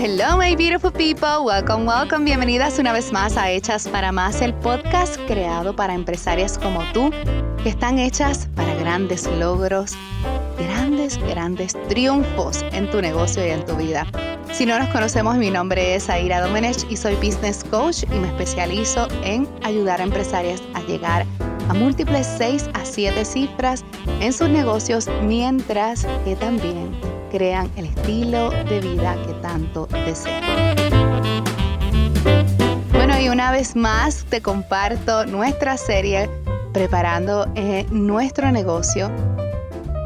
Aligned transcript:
hello, 0.00 0.38
my 0.38 0.56
beautiful 0.56 0.90
people. 0.90 1.44
Welcome, 1.44 1.84
welcome. 1.84 2.24
Bienvenidas 2.24 2.78
una 2.78 2.90
vez 2.94 3.12
más 3.12 3.36
a 3.36 3.50
Hechas 3.50 3.86
para 3.86 4.12
Más, 4.12 4.40
el 4.40 4.54
podcast 4.54 5.18
creado 5.26 5.76
para 5.76 5.92
empresarias 5.92 6.56
como 6.56 6.82
tú, 6.94 7.10
que 7.62 7.68
están 7.68 7.98
hechas 7.98 8.48
para 8.54 8.74
grandes 8.76 9.26
logros, 9.38 9.92
grandes, 10.56 11.18
grandes 11.18 11.76
triunfos 11.88 12.64
en 12.72 12.88
tu 12.88 13.02
negocio 13.02 13.46
y 13.46 13.50
en 13.50 13.62
tu 13.66 13.76
vida. 13.76 14.06
Si 14.50 14.64
no 14.64 14.78
nos 14.78 14.88
conocemos, 14.88 15.36
mi 15.36 15.50
nombre 15.50 15.94
es 15.94 16.08
Aira 16.08 16.40
Domenech 16.40 16.90
y 16.90 16.96
soy 16.96 17.14
business 17.16 17.62
coach 17.64 18.04
y 18.04 18.18
me 18.18 18.28
especializo 18.28 19.06
en 19.22 19.46
ayudar 19.64 20.00
a 20.00 20.04
empresarias 20.04 20.62
a 20.72 20.80
llegar 20.84 21.26
a 21.68 21.74
múltiples 21.74 22.26
6 22.38 22.70
a 22.72 22.86
7 22.86 23.22
cifras 23.22 23.84
en 24.20 24.32
sus 24.32 24.48
negocios 24.48 25.10
mientras 25.26 26.06
que 26.24 26.36
también 26.36 26.90
crean 27.30 27.70
el 27.76 27.86
estilo 27.86 28.50
de 28.50 28.80
vida 28.80 29.16
que 29.26 29.34
tanto 29.50 29.88
desean. 30.06 30.42
Bueno, 32.92 33.18
y 33.18 33.28
una 33.28 33.50
vez 33.50 33.74
más 33.74 34.24
te 34.28 34.40
comparto 34.40 35.26
nuestra 35.26 35.76
serie 35.76 36.30
preparando 36.72 37.50
eh, 37.56 37.84
nuestro 37.90 38.52
negocio 38.52 39.10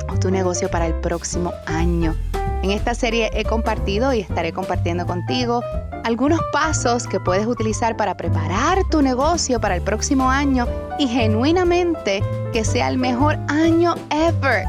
o 0.09 0.19
tu 0.19 0.31
negocio 0.31 0.71
para 0.71 0.87
el 0.87 0.95
próximo 0.95 1.53
año. 1.67 2.15
En 2.63 2.71
esta 2.71 2.95
serie 2.95 3.31
he 3.35 3.45
compartido 3.45 4.15
y 4.15 4.21
estaré 4.21 4.55
compartiendo 4.55 5.05
contigo 5.05 5.63
algunos 6.05 6.41
pasos 6.51 7.07
que 7.07 7.21
puedes 7.21 7.47
utilizar 7.47 7.99
para 7.99 8.17
preparar 8.17 8.79
tu 8.91 9.03
negocio 9.03 9.61
para 9.61 9.77
el 9.77 9.83
próximo 9.83 10.31
año 10.31 10.67
y 10.99 11.07
genuinamente 11.07 12.23
que 12.55 12.65
sea 12.65 12.89
el 12.89 12.97
mejor 12.97 13.39
año 13.49 13.95
ever 14.09 14.65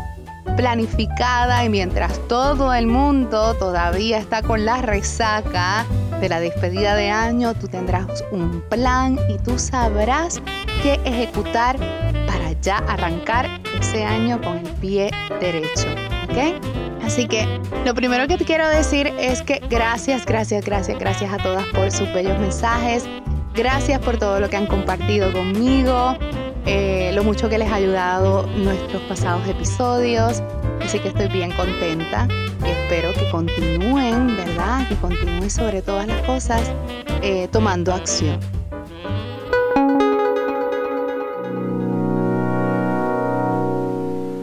planificada 0.55 1.63
y 1.65 1.69
mientras 1.69 2.19
todo 2.27 2.73
el 2.73 2.87
mundo 2.87 3.53
todavía 3.55 4.17
está 4.17 4.41
con 4.41 4.65
la 4.65 4.81
resaca 4.81 5.85
de 6.19 6.29
la 6.29 6.39
despedida 6.39 6.95
de 6.95 7.09
año, 7.09 7.53
tú 7.53 7.67
tendrás 7.67 8.23
un 8.31 8.61
plan 8.69 9.19
y 9.29 9.37
tú 9.39 9.59
sabrás 9.59 10.41
qué 10.81 10.99
ejecutar 11.03 11.77
para 12.27 12.53
ya 12.61 12.77
arrancar 12.87 13.49
ese 13.79 14.03
año 14.03 14.39
con 14.41 14.57
el 14.57 14.71
pie 14.73 15.11
derecho. 15.39 15.87
¿Ok? 16.29 16.61
Así 17.03 17.27
que 17.27 17.45
lo 17.85 17.93
primero 17.93 18.27
que 18.27 18.37
te 18.37 18.45
quiero 18.45 18.67
decir 18.67 19.13
es 19.19 19.41
que 19.41 19.61
gracias, 19.69 20.25
gracias, 20.25 20.65
gracias, 20.65 20.97
gracias 20.97 21.31
a 21.31 21.37
todas 21.37 21.65
por 21.67 21.91
sus 21.91 22.11
bellos 22.13 22.39
mensajes. 22.39 23.05
Gracias 23.53 23.99
por 24.01 24.17
todo 24.17 24.39
lo 24.39 24.49
que 24.49 24.57
han 24.57 24.67
compartido 24.67 25.31
conmigo. 25.31 26.17
Eh, 26.67 27.11
lo 27.13 27.23
mucho 27.23 27.47
que 27.47 27.59
les 27.59 27.69
ha 27.69 27.75
ayudado 27.75 28.47
nuestros 28.47 29.01
pasados 29.03 29.47
episodios. 29.47 30.41
Así 30.81 30.99
que 30.99 31.09
estoy 31.09 31.27
bien 31.27 31.51
contenta 31.51 32.27
y 32.63 32.69
espero 32.69 33.13
que 33.13 33.29
continúen, 33.29 34.35
¿verdad? 34.35 34.87
Que 34.87 34.95
continúen 34.95 35.49
sobre 35.49 35.83
todas 35.83 36.07
las 36.07 36.21
cosas 36.23 36.61
eh, 37.21 37.47
tomando 37.51 37.93
acción. 37.93 38.39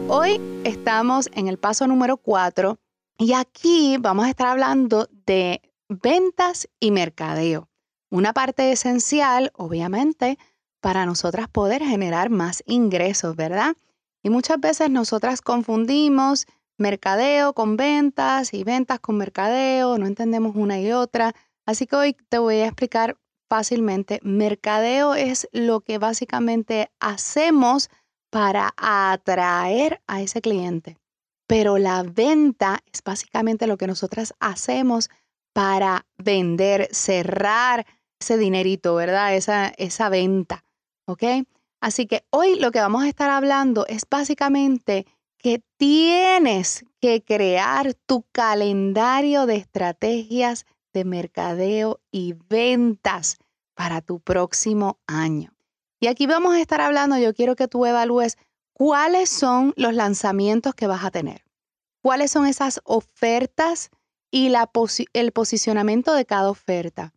Hoy 0.07 0.39
estamos 0.63 1.29
en 1.33 1.47
el 1.47 1.57
paso 1.57 1.87
número 1.87 2.17
4 2.17 2.77
y 3.17 3.33
aquí 3.33 3.97
vamos 3.99 4.25
a 4.25 4.29
estar 4.29 4.47
hablando 4.47 5.09
de 5.25 5.61
ventas 5.89 6.69
y 6.79 6.91
mercadeo. 6.91 7.67
Una 8.09 8.31
parte 8.31 8.71
esencial, 8.71 9.51
obviamente, 9.55 10.37
para 10.83 11.05
nosotras 11.05 11.47
poder 11.47 11.81
generar 11.81 12.29
más 12.29 12.61
ingresos, 12.65 13.37
¿verdad? 13.37 13.77
Y 14.21 14.29
muchas 14.29 14.59
veces 14.59 14.89
nosotras 14.89 15.41
confundimos 15.41 16.45
mercadeo 16.77 17.53
con 17.53 17.77
ventas 17.77 18.53
y 18.53 18.65
ventas 18.65 18.99
con 18.99 19.15
mercadeo, 19.15 19.97
no 19.97 20.07
entendemos 20.07 20.57
una 20.57 20.81
y 20.81 20.91
otra. 20.91 21.33
Así 21.65 21.87
que 21.87 21.95
hoy 21.95 22.17
te 22.27 22.37
voy 22.37 22.57
a 22.57 22.67
explicar 22.67 23.17
fácilmente. 23.49 24.19
Mercadeo 24.23 25.15
es 25.15 25.47
lo 25.53 25.79
que 25.79 25.99
básicamente 25.99 26.91
hacemos 26.99 27.89
para 28.29 28.73
atraer 28.75 30.01
a 30.05 30.21
ese 30.21 30.41
cliente. 30.41 30.97
Pero 31.47 31.77
la 31.77 32.03
venta 32.03 32.79
es 32.91 33.01
básicamente 33.01 33.67
lo 33.67 33.77
que 33.77 33.87
nosotras 33.87 34.33
hacemos 34.41 35.09
para 35.53 36.05
vender, 36.17 36.89
cerrar 36.91 37.85
ese 38.19 38.37
dinerito, 38.37 38.95
¿verdad? 38.95 39.33
Esa, 39.33 39.67
esa 39.77 40.09
venta. 40.09 40.65
¿Ok? 41.05 41.23
Así 41.81 42.07
que 42.07 42.23
hoy 42.29 42.59
lo 42.59 42.71
que 42.71 42.79
vamos 42.79 43.03
a 43.03 43.09
estar 43.09 43.29
hablando 43.29 43.85
es 43.87 44.03
básicamente 44.09 45.05
que 45.37 45.61
tienes 45.77 46.85
que 47.01 47.21
crear 47.21 47.93
tu 47.93 48.25
calendario 48.31 49.45
de 49.45 49.57
estrategias 49.57 50.65
de 50.93 51.03
mercadeo 51.03 51.99
y 52.11 52.35
ventas 52.47 53.37
para 53.75 54.01
tu 54.01 54.21
próximo 54.21 54.99
año. 55.07 55.51
Y 55.99 56.07
aquí 56.07 56.27
vamos 56.27 56.55
a 56.55 56.61
estar 56.61 56.79
hablando, 56.79 57.17
yo 57.17 57.33
quiero 57.33 57.55
que 57.55 57.67
tú 57.67 57.85
evalúes 57.85 58.37
cuáles 58.73 59.29
son 59.29 59.73
los 59.75 59.93
lanzamientos 59.93 60.75
que 60.75 60.87
vas 60.87 61.03
a 61.03 61.11
tener, 61.11 61.43
cuáles 62.01 62.31
son 62.31 62.45
esas 62.45 62.79
ofertas 62.85 63.89
y 64.31 64.51
el 65.13 65.31
posicionamiento 65.31 66.13
de 66.13 66.25
cada 66.25 66.49
oferta, 66.49 67.13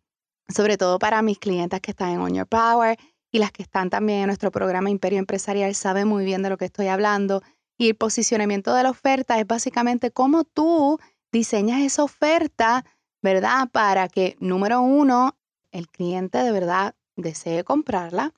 sobre 0.49 0.77
todo 0.77 0.99
para 0.99 1.21
mis 1.21 1.39
clientes 1.39 1.79
que 1.81 1.91
están 1.91 2.09
en 2.09 2.19
On 2.19 2.33
Your 2.33 2.47
Power 2.47 2.97
y 3.37 3.39
las 3.39 3.51
que 3.51 3.61
están 3.61 3.91
también 3.91 4.21
en 4.21 4.25
nuestro 4.25 4.49
programa 4.49 4.89
Imperio 4.89 5.19
Empresarial 5.19 5.75
saben 5.75 6.07
muy 6.07 6.25
bien 6.25 6.41
de 6.41 6.49
lo 6.49 6.57
que 6.57 6.65
estoy 6.65 6.87
hablando. 6.87 7.43
Y 7.77 7.89
el 7.89 7.95
posicionamiento 7.95 8.73
de 8.73 8.81
la 8.81 8.89
oferta 8.89 9.39
es 9.39 9.45
básicamente 9.45 10.09
cómo 10.09 10.43
tú 10.43 10.99
diseñas 11.31 11.81
esa 11.81 12.03
oferta, 12.03 12.83
¿verdad? 13.21 13.69
Para 13.71 14.07
que, 14.07 14.37
número 14.39 14.81
uno, 14.81 15.37
el 15.71 15.87
cliente 15.87 16.39
de 16.39 16.51
verdad 16.51 16.95
desee 17.15 17.63
comprarla. 17.63 18.33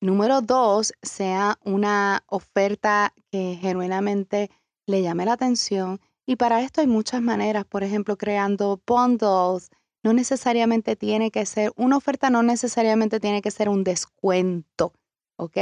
Número 0.00 0.42
dos, 0.42 0.92
sea 1.02 1.58
una 1.64 2.22
oferta 2.28 3.12
que 3.32 3.58
genuinamente 3.60 4.52
le 4.86 5.02
llame 5.02 5.24
la 5.24 5.32
atención. 5.32 6.00
Y 6.24 6.36
para 6.36 6.62
esto 6.62 6.82
hay 6.82 6.86
muchas 6.86 7.20
maneras, 7.20 7.64
por 7.64 7.82
ejemplo, 7.82 8.16
creando 8.16 8.80
bundles, 8.86 9.70
no 10.06 10.12
necesariamente 10.12 10.94
tiene 10.94 11.32
que 11.32 11.44
ser, 11.46 11.72
una 11.74 11.96
oferta 11.96 12.30
no 12.30 12.44
necesariamente 12.44 13.18
tiene 13.18 13.42
que 13.42 13.50
ser 13.50 13.68
un 13.68 13.82
descuento, 13.82 14.92
¿ok? 15.36 15.56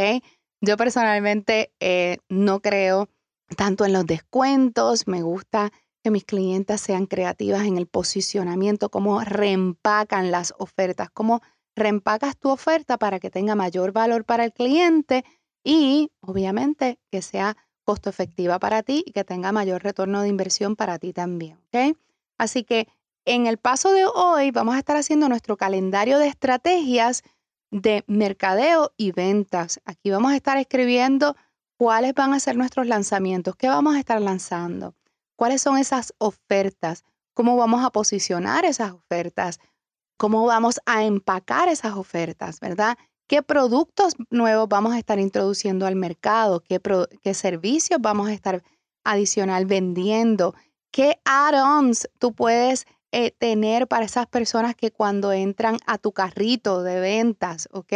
Yo 0.60 0.76
personalmente 0.76 1.72
eh, 1.80 2.18
no 2.28 2.60
creo 2.60 3.08
tanto 3.56 3.86
en 3.86 3.94
los 3.94 4.04
descuentos, 4.04 5.08
me 5.08 5.22
gusta 5.22 5.72
que 6.02 6.10
mis 6.10 6.26
clientes 6.26 6.82
sean 6.82 7.06
creativas 7.06 7.64
en 7.64 7.78
el 7.78 7.86
posicionamiento, 7.86 8.90
cómo 8.90 9.24
reempacan 9.24 10.30
las 10.30 10.52
ofertas, 10.58 11.08
cómo 11.08 11.40
reempacas 11.74 12.36
tu 12.36 12.50
oferta 12.50 12.98
para 12.98 13.20
que 13.20 13.30
tenga 13.30 13.54
mayor 13.54 13.92
valor 13.92 14.26
para 14.26 14.44
el 14.44 14.52
cliente 14.52 15.24
y 15.64 16.10
obviamente 16.20 16.98
que 17.10 17.22
sea 17.22 17.56
costo 17.82 18.10
efectiva 18.10 18.58
para 18.58 18.82
ti 18.82 19.04
y 19.06 19.12
que 19.12 19.24
tenga 19.24 19.52
mayor 19.52 19.82
retorno 19.82 20.20
de 20.20 20.28
inversión 20.28 20.76
para 20.76 20.98
ti 20.98 21.14
también, 21.14 21.56
¿ok? 21.68 21.96
Así 22.36 22.62
que 22.62 22.88
en 23.24 23.46
el 23.46 23.58
paso 23.58 23.92
de 23.92 24.04
hoy 24.04 24.50
vamos 24.50 24.74
a 24.74 24.78
estar 24.78 24.96
haciendo 24.96 25.28
nuestro 25.28 25.56
calendario 25.56 26.18
de 26.18 26.28
estrategias 26.28 27.22
de 27.70 28.04
mercadeo 28.06 28.92
y 28.96 29.12
ventas. 29.12 29.80
Aquí 29.84 30.10
vamos 30.10 30.32
a 30.32 30.36
estar 30.36 30.58
escribiendo 30.58 31.36
cuáles 31.76 32.14
van 32.14 32.32
a 32.32 32.40
ser 32.40 32.56
nuestros 32.56 32.86
lanzamientos, 32.86 33.56
qué 33.56 33.68
vamos 33.68 33.96
a 33.96 33.98
estar 33.98 34.20
lanzando, 34.20 34.94
cuáles 35.36 35.62
son 35.62 35.78
esas 35.78 36.14
ofertas, 36.18 37.04
cómo 37.34 37.56
vamos 37.56 37.84
a 37.84 37.90
posicionar 37.90 38.64
esas 38.64 38.92
ofertas, 38.92 39.58
cómo 40.16 40.44
vamos 40.46 40.80
a 40.86 41.04
empacar 41.04 41.68
esas 41.68 41.94
ofertas, 41.94 42.60
¿verdad? 42.60 42.96
¿Qué 43.26 43.42
productos 43.42 44.14
nuevos 44.30 44.68
vamos 44.68 44.92
a 44.92 44.98
estar 44.98 45.18
introduciendo 45.18 45.86
al 45.86 45.96
mercado? 45.96 46.60
¿Qué, 46.60 47.34
servicios 47.34 48.00
vamos 48.00 48.28
a 48.28 48.32
estar 48.32 48.62
adicional 49.02 49.66
vendiendo? 49.66 50.54
¿Qué 50.92 51.18
add-ons 51.24 52.08
tú 52.18 52.34
puedes 52.34 52.86
eh, 53.16 53.30
tener 53.30 53.86
para 53.86 54.04
esas 54.04 54.26
personas 54.26 54.74
que 54.74 54.90
cuando 54.90 55.32
entran 55.32 55.78
a 55.86 55.98
tu 55.98 56.10
carrito 56.10 56.82
de 56.82 56.98
ventas, 56.98 57.68
¿ok? 57.70 57.92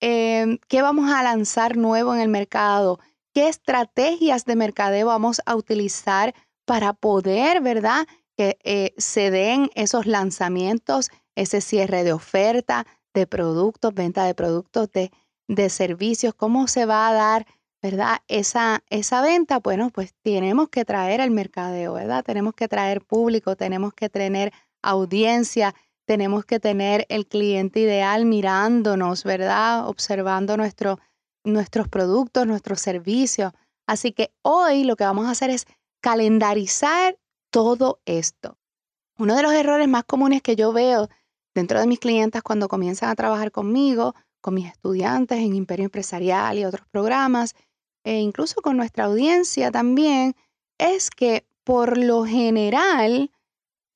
Em, 0.00 0.58
¿Qué 0.68 0.82
vamos 0.82 1.10
a 1.10 1.24
lanzar 1.24 1.76
nuevo 1.76 2.14
en 2.14 2.20
el 2.20 2.28
mercado? 2.28 3.00
¿Qué 3.34 3.48
estrategias 3.48 4.44
de 4.44 4.54
mercadeo 4.54 5.08
vamos 5.08 5.42
a 5.46 5.56
utilizar 5.56 6.32
para 6.64 6.92
poder, 6.92 7.60
¿verdad? 7.60 8.06
Que 8.36 8.56
eh, 8.62 8.94
se 8.98 9.32
den 9.32 9.68
esos 9.74 10.06
lanzamientos, 10.06 11.10
ese 11.34 11.60
cierre 11.60 12.04
de 12.04 12.12
oferta, 12.12 12.86
de 13.14 13.26
productos, 13.26 13.94
venta 13.94 14.22
de 14.26 14.34
productos, 14.34 14.92
de, 14.92 15.10
de 15.48 15.68
servicios, 15.70 16.34
cómo 16.34 16.68
se 16.68 16.86
va 16.86 17.08
a 17.08 17.12
dar 17.12 17.46
¿verdad? 17.86 18.18
Esa, 18.26 18.82
esa 18.90 19.22
venta, 19.22 19.60
bueno, 19.60 19.90
pues 19.90 20.12
tenemos 20.22 20.70
que 20.70 20.84
traer 20.84 21.20
el 21.20 21.30
mercadeo, 21.30 21.92
¿verdad? 21.92 22.24
Tenemos 22.24 22.52
que 22.52 22.66
traer 22.66 23.00
público, 23.00 23.54
tenemos 23.54 23.94
que 23.94 24.08
tener 24.08 24.52
audiencia, 24.82 25.72
tenemos 26.04 26.44
que 26.44 26.58
tener 26.58 27.06
el 27.08 27.28
cliente 27.28 27.78
ideal 27.78 28.24
mirándonos, 28.24 29.22
¿verdad? 29.22 29.86
Observando 29.86 30.56
nuestro, 30.56 30.98
nuestros 31.44 31.86
productos, 31.86 32.44
nuestros 32.44 32.80
servicios. 32.80 33.52
Así 33.86 34.10
que 34.10 34.32
hoy 34.42 34.82
lo 34.82 34.96
que 34.96 35.04
vamos 35.04 35.26
a 35.26 35.30
hacer 35.30 35.50
es 35.50 35.66
calendarizar 36.00 37.16
todo 37.52 38.00
esto. 38.04 38.58
Uno 39.16 39.36
de 39.36 39.44
los 39.44 39.52
errores 39.52 39.86
más 39.86 40.02
comunes 40.02 40.42
que 40.42 40.56
yo 40.56 40.72
veo 40.72 41.08
dentro 41.54 41.78
de 41.78 41.86
mis 41.86 42.00
clientes 42.00 42.42
cuando 42.42 42.66
comienzan 42.66 43.10
a 43.10 43.14
trabajar 43.14 43.52
conmigo, 43.52 44.16
con 44.40 44.54
mis 44.54 44.66
estudiantes 44.66 45.38
en 45.38 45.54
Imperio 45.54 45.84
Empresarial 45.84 46.58
y 46.58 46.64
otros 46.64 46.86
programas, 46.88 47.54
e 48.06 48.20
incluso 48.20 48.62
con 48.62 48.76
nuestra 48.76 49.06
audiencia 49.06 49.72
también, 49.72 50.36
es 50.78 51.10
que 51.10 51.44
por 51.64 51.98
lo 51.98 52.24
general 52.24 53.32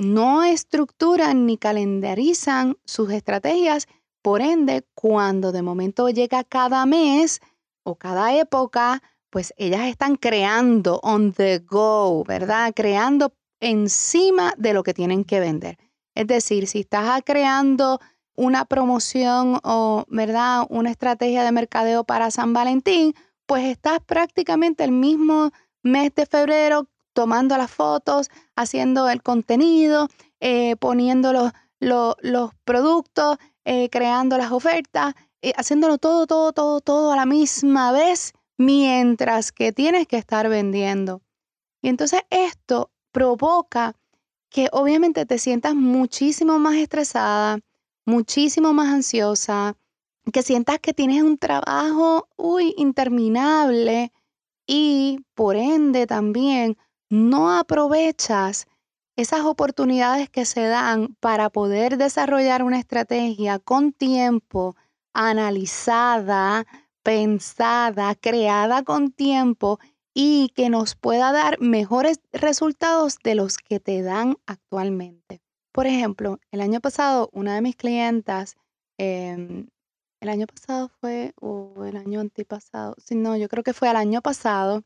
no 0.01 0.43
estructuran 0.43 1.47
ni 1.47 1.57
calendarizan 1.57 2.77
sus 2.85 3.13
estrategias, 3.13 3.87
por 4.21 4.41
ende, 4.41 4.85
cuando 4.95 5.53
de 5.53 5.63
momento 5.63 6.09
llega 6.09 6.43
cada 6.43 6.85
mes 6.87 7.39
o 7.85 7.95
cada 7.95 8.35
época, 8.35 9.01
pues 9.31 9.55
ellas 9.57 9.83
están 9.83 10.17
creando 10.17 10.99
on 11.05 11.33
the 11.33 11.61
go, 11.61 12.25
¿verdad? 12.25 12.73
Creando 12.75 13.33
encima 13.61 14.55
de 14.59 14.75
lo 14.75 14.83
que 14.83 14.93
tienen 14.93 15.23
que 15.25 15.39
vender. 15.39 15.79
Es 16.17 16.27
decir, 16.27 16.67
si 16.67 16.81
estás 16.81 17.23
creando 17.25 18.01
una 18.35 18.65
promoción 18.65 19.61
o, 19.63 20.05
¿verdad? 20.09 20.67
Una 20.69 20.91
estrategia 20.91 21.45
de 21.45 21.53
mercadeo 21.53 22.03
para 22.03 22.33
San 22.33 22.53
Valentín, 22.53 23.15
pues 23.51 23.65
estás 23.65 23.99
prácticamente 24.07 24.85
el 24.85 24.93
mismo 24.93 25.51
mes 25.83 26.15
de 26.15 26.25
febrero 26.25 26.87
tomando 27.13 27.57
las 27.57 27.69
fotos, 27.69 28.31
haciendo 28.55 29.09
el 29.09 29.25
contenido, 29.25 30.07
eh, 30.39 30.77
poniendo 30.77 31.33
los, 31.33 31.51
los, 31.81 32.55
productos, 32.65 33.39
eh, 33.65 33.89
creando 33.91 34.39
las 34.39 34.53
ofertas, 34.53 35.15
eh, 35.43 35.53
haciéndolo 35.57 35.99
todo, 35.99 36.29
todo, 36.29 36.53
todo, 36.53 36.81
todo 36.81 37.11
a 37.11 37.17
la 37.17 37.27
misma 37.27 37.91
vez, 37.91 38.35
mientras 38.57 39.51
que 39.51 39.73
tienes 39.73 40.07
que 40.07 40.19
estar 40.19 40.49
vendiendo. 40.49 41.21
Y 41.83 41.89
entonces 41.89 42.21
esto 42.31 42.93
provoca 43.11 43.97
que 44.49 44.69
obviamente 44.71 45.27
te 45.27 45.39
sientas 45.39 45.75
muchísimo 45.75 46.61
más 46.61 46.77
estresada, 46.77 47.59
muchísimo 48.07 48.73
más 48.75 48.95
ansiosa, 48.95 49.75
que 50.33 50.43
sientas 50.43 50.79
que 50.79 50.95
tienes 50.95 51.23
un 51.23 51.39
trabajo, 51.39 52.29
uy, 52.37 52.75
interminable 52.77 54.13
y 54.67 55.25
por 55.35 55.57
ende 55.57 56.07
también 56.07 56.77
no 57.09 57.57
aprovechas 57.59 58.67
esas 59.17 59.41
oportunidades 59.41 60.31
que 60.31 60.45
se 60.45 60.63
dan 60.63 61.17
para 61.21 61.51
poder 61.51 61.99
desarrollar 61.99 62.63
una 62.63 62.79
estrategia 62.79 63.59
con 63.59 63.93
tiempo, 63.93 64.77
analizada, 65.13 66.67
pensada, 67.03 68.15
creada 68.15 68.83
con 68.83 69.11
tiempo 69.11 69.79
y 70.15 70.51
que 70.55 70.71
nos 70.71 70.95
pueda 70.95 71.33
dar 71.33 71.61
mejores 71.61 72.21
resultados 72.33 73.19
de 73.23 73.35
los 73.35 73.59
que 73.59 73.81
te 73.81 74.03
dan 74.03 74.37
actualmente. 74.47 75.41
Por 75.73 75.87
ejemplo, 75.87 76.39
el 76.51 76.61
año 76.61 76.81
pasado, 76.81 77.31
una 77.33 77.55
de 77.55 77.63
mis 77.63 77.77
clientas, 77.77 78.57
em, 78.99 79.69
el 80.21 80.29
año 80.29 80.47
pasado 80.47 80.91
fue, 81.01 81.33
o 81.41 81.85
el 81.85 81.97
año 81.97 82.21
antipasado, 82.21 82.95
sí, 82.99 83.15
no, 83.15 83.37
yo 83.37 83.49
creo 83.49 83.65
que 83.65 83.73
fue 83.73 83.91
el 83.91 83.97
año 83.97 84.21
pasado, 84.21 84.85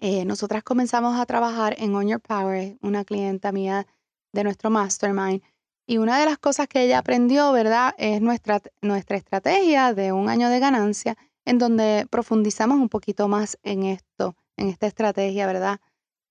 eh, 0.00 0.24
nosotras 0.24 0.64
comenzamos 0.64 1.18
a 1.18 1.26
trabajar 1.26 1.76
en 1.78 1.94
On 1.94 2.06
Your 2.08 2.20
Power, 2.20 2.76
una 2.82 3.04
clienta 3.04 3.52
mía 3.52 3.86
de 4.32 4.42
nuestro 4.42 4.68
mastermind. 4.68 5.42
Y 5.86 5.98
una 5.98 6.18
de 6.18 6.26
las 6.26 6.38
cosas 6.38 6.66
que 6.66 6.82
ella 6.82 6.98
aprendió, 6.98 7.52
¿verdad? 7.52 7.94
Es 7.98 8.20
nuestra, 8.20 8.60
nuestra 8.80 9.16
estrategia 9.16 9.94
de 9.94 10.12
un 10.12 10.28
año 10.28 10.48
de 10.48 10.58
ganancia, 10.58 11.16
en 11.44 11.58
donde 11.58 12.06
profundizamos 12.10 12.78
un 12.78 12.88
poquito 12.88 13.28
más 13.28 13.58
en 13.62 13.84
esto, 13.84 14.36
en 14.56 14.68
esta 14.68 14.88
estrategia, 14.88 15.46
¿verdad? 15.46 15.80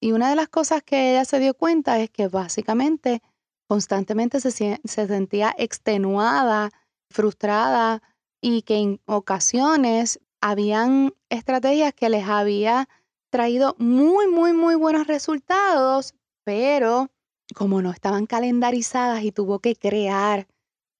Y 0.02 0.12
una 0.12 0.30
de 0.30 0.36
las 0.36 0.50
cosas 0.50 0.84
que 0.84 1.12
ella 1.12 1.24
se 1.24 1.40
dio 1.40 1.54
cuenta 1.54 2.00
es 2.00 2.10
que 2.10 2.28
básicamente 2.28 3.22
constantemente 3.68 4.42
se, 4.42 4.82
se 4.84 5.08
sentía 5.08 5.54
extenuada, 5.58 6.72
frustrada 7.10 8.02
y 8.42 8.64
que 8.64 8.78
en 8.78 9.00
ocasiones 9.06 10.20
habían 10.42 11.14
estrategias 11.30 11.94
que 11.94 12.10
les 12.10 12.28
había 12.28 12.90
traído 13.30 13.76
muy, 13.78 14.28
muy, 14.28 14.54
muy 14.54 14.76
buenos 14.76 15.08
resultados, 15.08 16.16
pero 16.44 17.10
como 17.56 17.82
no 17.82 17.92
estaban 17.92 18.26
calendarizadas 18.26 19.24
y 19.24 19.32
tuvo 19.32 19.60
que 19.60 19.76
crear 19.76 20.48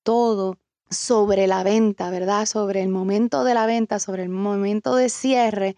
todo 0.04 0.58
sobre 0.90 1.48
la 1.48 1.64
venta, 1.64 2.10
¿verdad? 2.10 2.46
Sobre 2.46 2.82
el 2.82 2.90
momento 2.90 3.44
de 3.44 3.54
la 3.54 3.66
venta, 3.66 4.00
sobre 4.00 4.24
el 4.24 4.30
momento 4.30 4.96
de 4.96 5.10
cierre, 5.10 5.76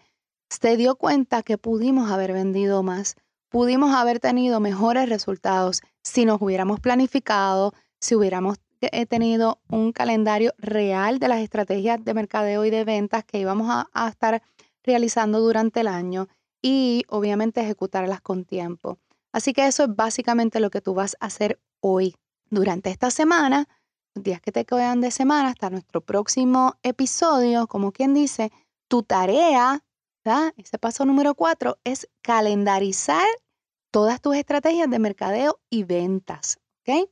se 0.50 0.76
dio 0.76 0.96
cuenta 0.96 1.42
que 1.42 1.58
pudimos 1.58 2.10
haber 2.10 2.32
vendido 2.32 2.82
más, 2.82 3.16
pudimos 3.48 3.94
haber 3.94 4.20
tenido 4.20 4.60
mejores 4.60 5.08
resultados 5.08 5.82
si 6.02 6.24
nos 6.24 6.40
hubiéramos 6.42 6.80
planificado, 6.80 7.72
si 8.00 8.14
hubiéramos 8.14 8.58
eh, 8.92 9.06
tenido 9.06 9.60
un 9.68 9.92
calendario 9.92 10.52
real 10.58 11.18
de 11.18 11.28
las 11.28 11.40
estrategias 11.40 12.04
de 12.04 12.14
mercadeo 12.14 12.64
y 12.64 12.70
de 12.70 12.84
ventas 12.84 13.24
que 13.24 13.38
íbamos 13.38 13.68
a, 13.70 14.08
estar 14.08 14.42
realizando 14.82 15.40
durante 15.40 15.80
el 15.80 15.88
año 15.88 16.28
y 16.62 17.04
obviamente 17.08 17.60
ejecutarlas 17.60 18.20
con 18.20 18.44
tiempo. 18.44 18.98
Así 19.32 19.52
que 19.52 19.66
eso 19.66 19.84
es 19.84 19.94
básicamente 19.94 20.60
lo 20.60 20.70
que 20.70 20.80
tú 20.80 20.94
vas 20.94 21.16
a 21.20 21.26
hacer 21.26 21.60
hoy. 21.80 22.14
Durante 22.50 22.90
esta 22.90 23.10
semana, 23.10 23.66
los 24.14 24.22
días 24.22 24.40
que 24.40 24.52
te 24.52 24.64
quedan 24.64 25.00
de 25.00 25.10
semana 25.10 25.48
hasta 25.48 25.70
nuestro 25.70 26.00
próximo 26.00 26.74
episodio, 26.82 27.66
como 27.66 27.90
quien 27.90 28.14
dice, 28.14 28.52
tu 28.88 29.02
tarea, 29.02 29.82
ese 30.56 30.78
paso 30.78 31.04
número 31.04 31.34
cuatro, 31.34 31.78
es 31.84 32.08
calendarizar 32.22 33.26
todas 33.90 34.20
tus 34.20 34.36
estrategias 34.36 34.88
de 34.90 34.98
mercadeo 34.98 35.60
y 35.70 35.84
ventas. 35.84 36.58
¿ok? 36.86 37.08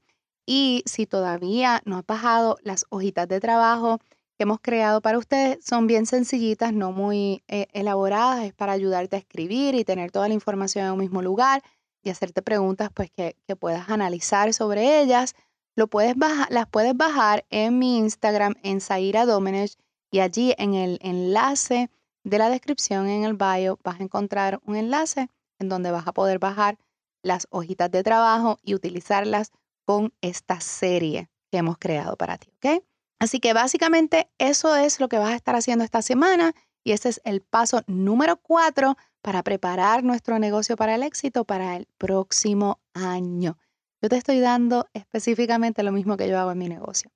Y 0.46 0.82
si 0.86 1.06
todavía 1.06 1.82
no 1.84 1.98
has 1.98 2.06
bajado 2.06 2.58
las 2.62 2.84
hojitas 2.90 3.28
de 3.28 3.40
trabajo 3.40 3.98
que 4.36 4.44
hemos 4.44 4.60
creado 4.60 5.00
para 5.00 5.18
ustedes 5.18 5.64
son 5.64 5.86
bien 5.86 6.06
sencillitas, 6.06 6.72
no 6.72 6.92
muy 6.92 7.44
eh, 7.48 7.68
elaboradas, 7.72 8.44
es 8.44 8.52
para 8.52 8.72
ayudarte 8.72 9.16
a 9.16 9.18
escribir 9.20 9.74
y 9.74 9.84
tener 9.84 10.10
toda 10.10 10.28
la 10.28 10.34
información 10.34 10.86
en 10.86 10.92
un 10.92 10.98
mismo 10.98 11.22
lugar 11.22 11.62
y 12.02 12.10
hacerte 12.10 12.42
preguntas 12.42 12.90
pues 12.92 13.10
que, 13.10 13.36
puedas 13.60 13.88
analizar 13.88 14.52
sobre 14.52 15.00
ellas. 15.00 15.34
Lo 15.76 15.86
puedes 15.86 16.16
bajar, 16.16 16.48
las 16.50 16.66
puedes 16.66 16.96
bajar 16.96 17.44
en 17.50 17.78
mi 17.78 17.98
Instagram 17.98 18.54
en 18.62 18.80
Zaira 18.80 19.24
Domenech 19.24 19.74
y 20.10 20.20
allí 20.20 20.54
en 20.58 20.74
el 20.74 20.98
enlace 21.02 21.90
de 22.24 22.38
la 22.38 22.50
descripción 22.50 23.08
en 23.08 23.24
el 23.24 23.34
bio 23.34 23.78
vas 23.82 24.00
a 24.00 24.02
encontrar 24.02 24.60
un 24.66 24.76
enlace 24.76 25.28
en 25.58 25.68
donde 25.68 25.90
vas 25.90 26.06
a 26.06 26.12
poder 26.12 26.38
bajar 26.38 26.78
las 27.22 27.46
hojitas 27.50 27.90
de 27.90 28.02
trabajo 28.02 28.58
y 28.62 28.74
utilizarlas 28.74 29.52
con 29.84 30.12
esta 30.20 30.60
serie 30.60 31.29
que 31.51 31.58
hemos 31.58 31.79
creado 31.79 32.17
para 32.17 32.39
ti, 32.39 32.48
¿ok? 32.56 32.82
Así 33.19 33.39
que 33.39 33.53
básicamente 33.53 34.31
eso 34.39 34.74
es 34.74 34.98
lo 34.98 35.08
que 35.08 35.19
vas 35.19 35.31
a 35.31 35.36
estar 35.36 35.55
haciendo 35.55 35.84
esta 35.84 36.03
semana 36.03 36.55
y 36.82 36.93
ese 36.93 37.08
es 37.08 37.20
el 37.24 37.41
paso 37.41 37.82
número 37.86 38.36
cuatro 38.39 38.96
para 39.20 39.43
preparar 39.43 40.03
nuestro 40.03 40.39
negocio 40.39 40.77
para 40.77 40.96
el 40.96 41.03
éxito 41.03 41.44
para 41.44 41.77
el 41.77 41.86
próximo 41.98 42.81
año. 42.94 43.58
Yo 44.01 44.08
te 44.08 44.17
estoy 44.17 44.41
dando 44.41 44.89
específicamente 44.94 45.84
lo 45.84 45.93
mismo 45.93 46.17
que 46.17 46.29
yo 46.29 46.39
hago 46.39 46.51
en 46.51 46.58
mi 46.58 46.69
negocio 46.69 47.12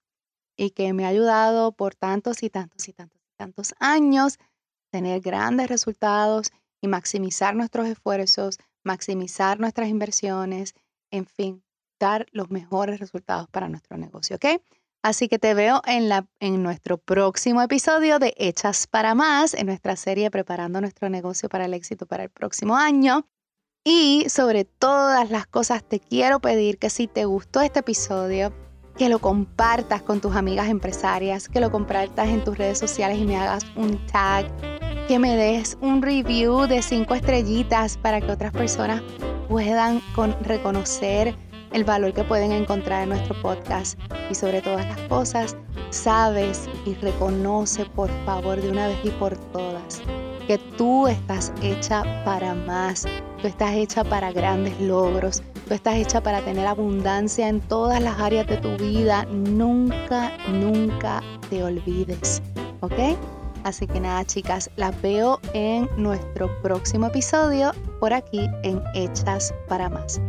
y 0.56 0.70
que 0.70 0.92
me 0.92 1.04
ha 1.04 1.08
ayudado 1.08 1.72
por 1.72 1.96
tantos 1.96 2.42
y 2.44 2.50
tantos 2.50 2.88
y 2.88 2.92
tantos 2.92 3.20
y 3.20 3.36
tantos 3.36 3.74
años 3.80 4.38
tener 4.92 5.20
grandes 5.20 5.68
resultados 5.68 6.52
y 6.80 6.86
maximizar 6.86 7.56
nuestros 7.56 7.88
esfuerzos, 7.88 8.58
maximizar 8.84 9.58
nuestras 9.58 9.88
inversiones, 9.88 10.74
en 11.10 11.26
fin, 11.26 11.64
dar 11.98 12.26
los 12.32 12.50
mejores 12.50 13.00
resultados 13.00 13.48
para 13.48 13.68
nuestro 13.68 13.96
negocio, 13.96 14.36
¿ok? 14.36 14.60
Así 15.02 15.28
que 15.28 15.38
te 15.38 15.54
veo 15.54 15.82
en, 15.86 16.08
la, 16.08 16.26
en 16.40 16.62
nuestro 16.62 16.98
próximo 16.98 17.62
episodio 17.62 18.18
de 18.18 18.34
Hechas 18.36 18.86
para 18.86 19.14
Más, 19.14 19.54
en 19.54 19.66
nuestra 19.66 19.94
serie 19.94 20.30
Preparando 20.30 20.80
nuestro 20.80 21.08
negocio 21.08 21.48
para 21.48 21.66
el 21.66 21.74
éxito 21.74 22.06
para 22.06 22.24
el 22.24 22.30
próximo 22.30 22.76
año. 22.76 23.26
Y 23.84 24.28
sobre 24.28 24.64
todas 24.64 25.30
las 25.30 25.46
cosas 25.46 25.84
te 25.84 26.00
quiero 26.00 26.40
pedir 26.40 26.78
que 26.78 26.90
si 26.90 27.06
te 27.06 27.24
gustó 27.24 27.60
este 27.60 27.80
episodio, 27.80 28.52
que 28.98 29.08
lo 29.08 29.20
compartas 29.20 30.02
con 30.02 30.20
tus 30.20 30.34
amigas 30.34 30.68
empresarias, 30.68 31.48
que 31.48 31.60
lo 31.60 31.70
compartas 31.70 32.28
en 32.28 32.42
tus 32.42 32.58
redes 32.58 32.78
sociales 32.78 33.18
y 33.18 33.24
me 33.24 33.36
hagas 33.36 33.64
un 33.76 34.04
tag, 34.06 34.46
que 35.06 35.20
me 35.20 35.36
des 35.36 35.78
un 35.80 36.02
review 36.02 36.66
de 36.66 36.82
cinco 36.82 37.14
estrellitas 37.14 37.96
para 37.96 38.20
que 38.20 38.32
otras 38.32 38.50
personas 38.50 39.02
puedan 39.48 40.02
reconocer 40.42 41.36
el 41.76 41.84
valor 41.84 42.14
que 42.14 42.24
pueden 42.24 42.52
encontrar 42.52 43.02
en 43.02 43.10
nuestro 43.10 43.40
podcast 43.42 44.00
y 44.30 44.34
sobre 44.34 44.62
todas 44.62 44.86
las 44.86 45.00
cosas, 45.08 45.56
sabes 45.90 46.70
y 46.86 46.94
reconoce 46.94 47.84
por 47.84 48.10
favor 48.24 48.60
de 48.60 48.70
una 48.70 48.88
vez 48.88 48.98
y 49.04 49.10
por 49.10 49.36
todas 49.52 50.00
que 50.46 50.56
tú 50.56 51.06
estás 51.06 51.52
hecha 51.62 52.02
para 52.24 52.54
más, 52.54 53.02
tú 53.42 53.48
estás 53.48 53.74
hecha 53.74 54.04
para 54.04 54.32
grandes 54.32 54.80
logros, 54.80 55.42
tú 55.68 55.74
estás 55.74 55.96
hecha 55.96 56.22
para 56.22 56.40
tener 56.40 56.66
abundancia 56.66 57.46
en 57.46 57.60
todas 57.60 58.00
las 58.00 58.18
áreas 58.20 58.46
de 58.46 58.56
tu 58.56 58.76
vida. 58.76 59.26
Nunca, 59.26 60.32
nunca 60.48 61.20
te 61.50 61.62
olvides, 61.62 62.40
¿ok? 62.80 63.18
Así 63.64 63.86
que 63.88 63.98
nada, 63.98 64.24
chicas, 64.24 64.70
las 64.76 65.00
veo 65.02 65.40
en 65.52 65.90
nuestro 65.96 66.48
próximo 66.62 67.08
episodio 67.08 67.72
por 67.98 68.14
aquí 68.14 68.48
en 68.62 68.80
Hechas 68.94 69.52
para 69.68 69.90
Más. 69.90 70.20